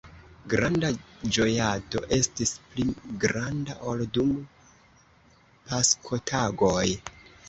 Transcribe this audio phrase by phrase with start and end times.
[0.51, 0.87] Granda
[1.35, 2.85] ĝojado estis, pli
[3.23, 4.31] granda ol dum
[5.69, 6.89] Paskotagoj.